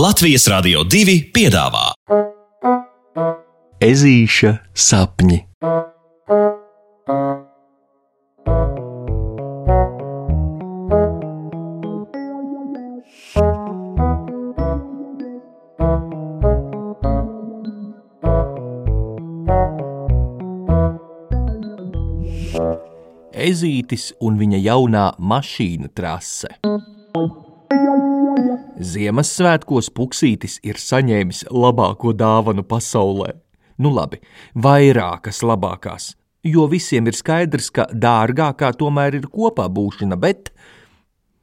[0.00, 1.90] Latvijas Rādio 2 piedāvā
[3.84, 5.36] Ezīša sapņi.
[23.50, 26.56] Ezītis un viņa jaunā mašīnu trase.
[28.80, 33.34] Ziemassvētkos Puksītis ir saņēmis labāko dāvanu pasaulē.
[33.80, 34.22] Nu labi,
[34.56, 40.48] vairākas labākās, jo visiem ir skaidrs, ka dārgākā tomēr ir kopā būšana, bet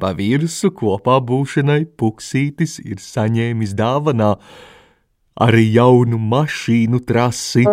[0.00, 4.32] pa virsmu kopā būšanai Puksītis ir saņēmis dāvanā
[5.44, 7.66] arī jaunu mašīnu trasi.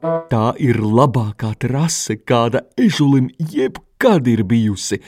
[0.00, 5.00] Tā ir labākā trase, kāda ežulim jebkad ir bijusi.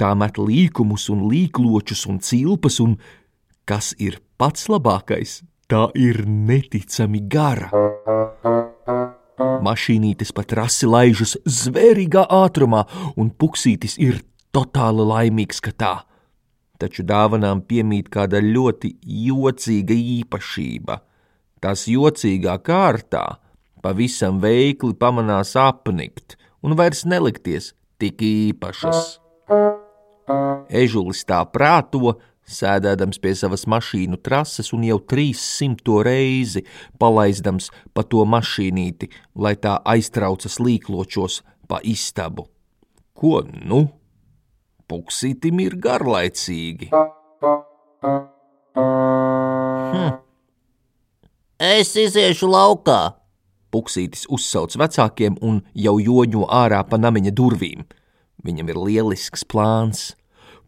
[0.00, 2.96] Tā met līkumus un līkločus un cilpas, un
[3.68, 7.70] kas ir pats labākais, tā ir neticami gara.
[9.62, 14.18] Mašīnītes pa trasi laižas zvērīgā ātrumā, un puksītis ir
[14.50, 15.94] totāli laimīgs, ka tā.
[16.80, 18.96] Taču dāvanām piemīt kāda ļoti
[19.28, 20.98] jocīga īpašība.
[21.60, 23.24] Tās jocīgā kārtā
[23.84, 29.18] pavisam veikli pamanās apnikt un vairs nelikties tik īpašas.
[30.70, 32.14] Ežulis tā prāto,
[32.50, 36.64] sēdēdams pie savas mašīnu trases un jau trīssimto reizi
[37.00, 42.48] palaizdams pa to mašīnīti, lai tā aiztraucas līkločos pa istabu.
[43.14, 43.84] Ko nu?
[44.90, 46.90] Puksītim ir garlaicīgi.
[49.90, 50.10] Hm.
[51.60, 53.19] Es iziešu laukā.
[53.70, 57.84] Puksītis uzsauc vecākiem un jau joņo ārā pa namiņa durvīm.
[58.42, 60.14] Viņam ir lielisks plāns.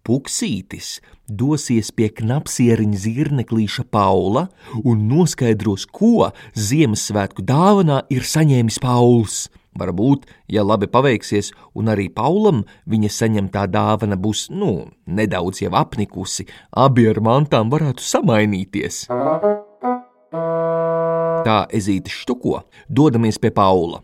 [0.03, 4.49] Puksītis dosies pie knapsieriņa zirneklīša Paula
[4.83, 9.47] un noskaidros, ko Ziemassvētku dāvanā ir saņēmis Pauls.
[9.79, 12.61] Varbūt, ja labi paveiksies, un arī Paulam
[12.93, 16.45] viņa saņemtā dāvana būs, nu, nedaudz jau apnikusi,
[16.77, 19.07] abi ar mantām varētu samainīties.
[21.47, 24.03] Tā ezīte štuko, dodamies pie Paula,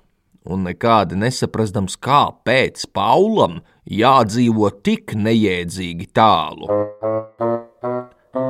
[0.49, 6.67] un nekādi nesaprastams, kāpēc Paulam jādzīvo tik nejēdzīgi tālu.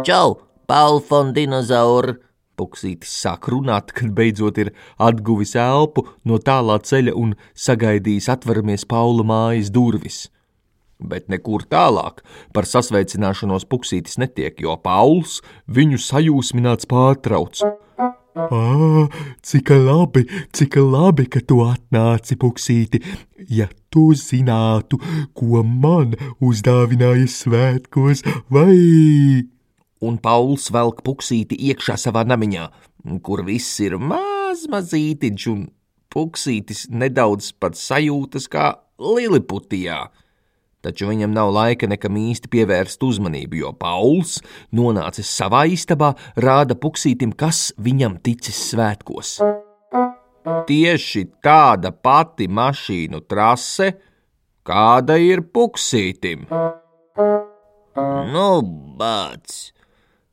[0.07, 0.39] Čau,
[0.69, 2.17] Paulfon dinozauri!
[2.59, 9.23] Puksītis sāk runāt, kad beidzot ir atguvis elpu no tālā ceļa un sagaidījis atveramies Paula
[9.23, 10.25] mājas durvis.
[10.99, 15.39] Bet nekur tālāk par sasveicināšanos Puksītis netiek, jo Pauls
[15.71, 17.63] viņu sajūsmināts pārtrauc.
[18.39, 19.09] Ā,
[19.43, 20.23] cik labi,
[20.55, 23.01] cik labi, ka tu atnāci, Puksīti.
[23.51, 25.01] Ja tu zinātu,
[25.35, 28.23] ko man uzdāvināja svētkos,
[28.53, 29.49] vai
[30.05, 32.69] un Pauls velk puksīti iekšā savā namiņā,
[33.25, 35.67] kur viss ir maz mazītiņš, un
[36.13, 40.05] puksītis nedaudz pat sajūtas kā liliputijā.
[40.79, 44.37] Taču viņam nav laika nekam īsti pievērst uzmanību, jo Pauls,
[44.71, 49.39] nonācis savā istabā, rāda puksītim, kas viņam ticis svētkos.
[50.69, 53.91] Tieši tāda pati mašīnu trase,
[54.63, 56.47] kāda ir puksītim.
[58.31, 58.49] Nu,
[59.01, 59.59] bāc!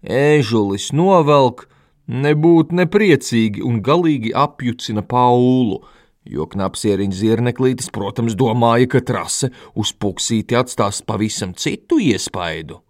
[0.05, 1.65] Ēžulis novelk,
[2.05, 5.81] nebūt nepriecīgi un galīgi apjucina Paulu,
[6.25, 12.81] jo knapsieriņa zirneklītis, protams, domāja, ka trase uz puksīti atstās pavisam citu iespaidu.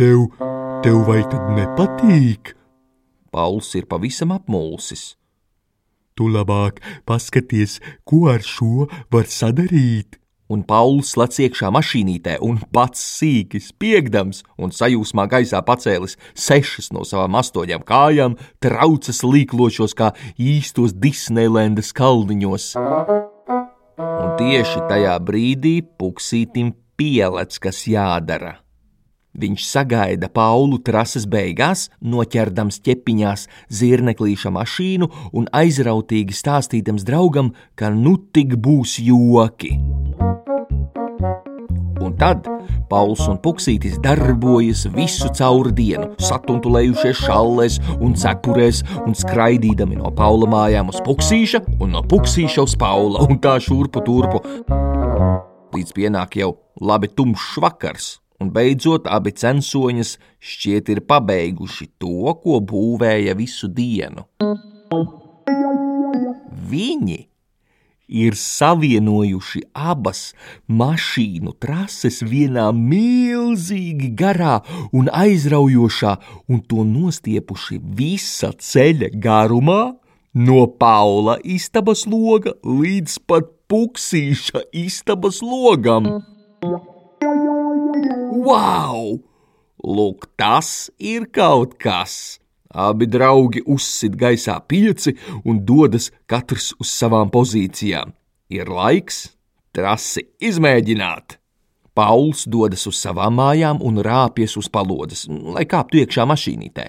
[0.00, 0.26] Tev,
[0.84, 2.54] tev vai tad nepatīk?
[3.30, 5.14] Pauls ir pavisam apmulsis.
[6.18, 10.19] Tu labāk paskaties, ko ar šo var sadarīt
[10.50, 17.04] un Pauls lec iekšā mašīnītē un pats sīki spiegdams un sajūsmā gaisā pacēlis sešas no
[17.06, 22.72] savām astoņām kājām, traucas līklošos kā īstos Disneylandes kalniņos.
[24.00, 28.58] Un tieši tajā brīdī puksītim pielec, kas jādara.
[29.38, 35.06] Viņš sagaida Paulu trases beigās, noķerdams ķepiņās zirneklīša mašīnu
[35.38, 39.76] un aizrautīgi stāstīdams draugam, ka nu tik būs joki.
[42.00, 42.48] Un tad
[42.90, 50.48] Pauls un Puksītis darbojas visu cauri dienu, satuntulējušies šallēs un cepurēs un skraidīdami no Paula
[50.50, 54.42] mājām uz Puksīša un no Puksīša uz Paula un tā šurpu turpu.
[55.70, 62.60] Līdz pienāk jau labi tumšs vakars, un beidzot abi censoņas šķiet ir pabeiguši to, ko
[62.64, 64.26] būvēja visu dienu.
[66.70, 67.20] Viņi
[68.10, 70.32] ir savienojuši abas
[70.66, 74.58] mašīnu trases vienā milzīgi garā
[74.90, 76.16] un aizraujošā,
[76.50, 79.80] un to nostiepuši visa ceļa garumā,
[80.34, 86.10] no Paula istabas loga līdz pat puksīša istabas logam.
[88.40, 89.18] Wow!
[89.84, 92.38] Lūk, tas ir kaut kas!
[92.70, 95.12] Abi draugi uzsit gaisā pieci
[95.44, 98.14] un dodas katrs uz savām pozīcijām.
[98.54, 99.26] Ir laiks
[99.76, 101.36] trasi izmēģināt.
[101.92, 106.86] Pauls dodas uz savām mājām un rāpjas uz palodzes, lai kāptu iekšā mašīnītē.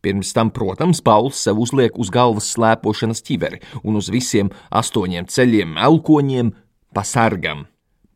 [0.00, 5.76] Pirms tam, protams, Pauls sev uzliek uz galvas slēpošanas ķiveri un uz visiem astoņiem ceļiem
[5.90, 6.54] elkoņiem
[6.94, 7.66] pa sargam.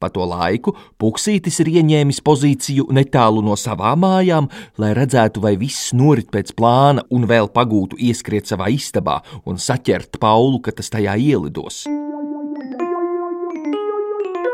[0.01, 4.49] Pa to laiku Puksītis ir ieņēmis pozīciju netālu no savām mājām,
[4.81, 10.17] lai redzētu, vai viss norit pēc plāna un vēl pagūtu ieskriet savā istabā un saķert
[10.23, 11.85] Paulu, kad tas tajā ielidos.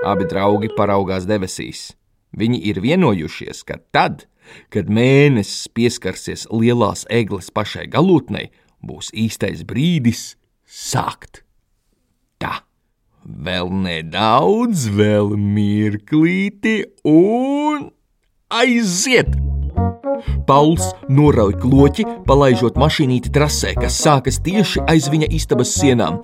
[0.06, 1.92] Abi draugi paraugās debesīs.
[2.37, 4.26] Viņi ir vienojušies, ka tad,
[4.70, 8.50] kad mēnesis pieskarsies lielās egles pašai galotnei,
[8.82, 10.34] būs īstais brīdis
[10.66, 11.45] sākt.
[13.26, 16.76] Vēl nedaudz, vēl mirklīti,
[17.11, 17.88] un
[18.55, 19.32] aiziet!
[20.46, 26.20] Pauls norauj kloķi, palaižot mašīnīti trasē, kas sākas tieši aiz viņa istabas sienām.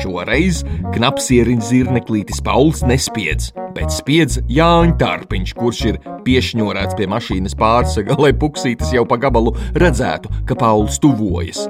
[0.00, 0.62] Šoreiz
[0.94, 8.32] knapsieriņš zirneklītis Pauls nespiedz, bet spiedz Jāņa Tārpiņš, kurš ir piešņorēts pie mašīnas pārsega, lai
[8.32, 11.66] puksītis jau pa gabalu redzētu, ka Pauls tuvojas.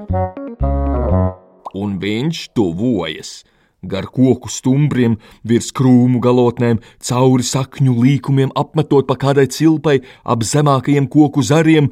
[1.75, 3.41] Un viņš tuvojas
[3.83, 11.09] gar koku stumbriem, virs krūmu galotnēm, cauri sakņu līkumiem, apmetot pa kādai cilpai, ap zemākajiem
[11.11, 11.91] koku zariem.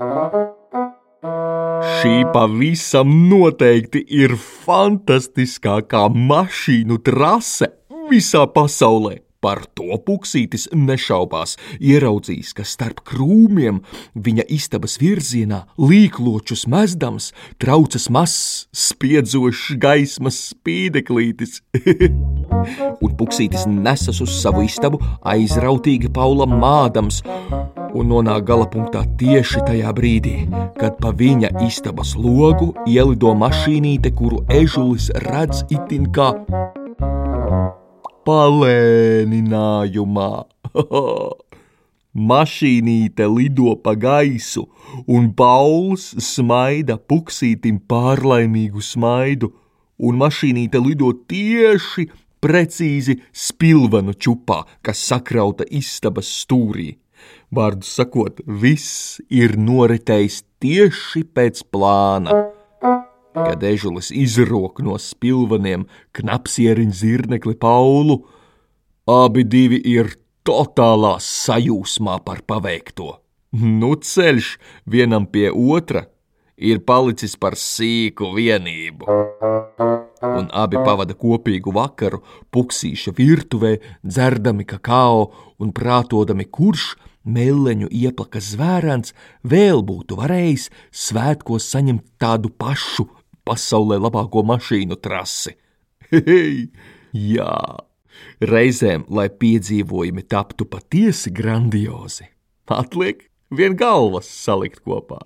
[2.01, 7.73] Šī pavisam noteikti ir fantastiskākā mašīnu trase
[8.11, 9.19] visā pasaulē.
[9.41, 13.79] Par to puksītis nešaubās, ieraudzījis, ka starp krūmiem
[14.13, 21.63] viņa istabas virzienā līkločus mezdams traucas mazs, spiedzošs gaismas spīdeklītis.
[23.05, 25.01] un puksītis nesas uz savu istabu
[25.33, 27.23] aizrautīgi Paulam mādams
[27.97, 30.35] un nonāk gala punktā tieši tajā brīdī,
[30.77, 36.35] kad pa viņa istabas logu ielido mašīnīte, kuru ežulis redz itin kā
[38.27, 40.31] palēninājumā.
[42.31, 44.67] Mašīnīte lido pa gaisu,
[45.07, 49.53] un Pauls smaida puksītim pārlaimīgu smaidu,
[50.03, 52.11] un mašīnīte lido tieši
[52.43, 56.97] precīzi spilvenu čupā, kas sakrauta istabas stūrī.
[57.55, 62.60] Vārdu sakot, viss ir noritējis tieši pēc plāna.
[63.35, 65.87] Kad ežulis izrok no spilveniem
[66.19, 68.17] knapsieriņa zirnekli Paulu,
[69.07, 70.17] abi divi ir
[70.47, 73.21] totālā sajūsmā par paveikto.
[73.53, 74.57] Nu ceļš
[74.87, 76.07] vienam pie otra
[76.61, 79.07] ir palicis par sīku vienību.
[80.21, 82.21] Un abi pavada kopīgu vakaru
[82.55, 85.31] puksīša virtuvē, dzerdami kakao
[85.63, 86.93] un prātodami, kurš
[87.25, 90.69] meleņu ieplakas zvērants vēl būtu varējis
[91.07, 93.09] svētkos saņemt tādu pašu
[93.51, 95.57] pasaulē labāko mašīnu trasi.
[96.11, 96.69] Hei,
[97.15, 97.55] jā,
[98.43, 102.29] reizēm, lai piedzīvojumi taptu patiesi grandiozi,
[102.71, 105.23] atliek vien galvas salikt kopā.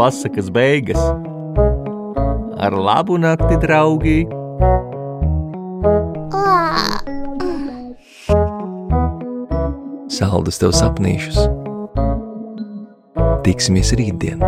[0.00, 1.00] Pasakas beigas
[2.60, 4.18] ar labu nakti, draugi!
[10.12, 11.40] Saldus tev sapnīšus!
[13.46, 14.44] Tiksimies rītdien!